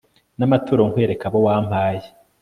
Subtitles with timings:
[0.37, 2.03] n'amaturo, nkwereka abo wampaye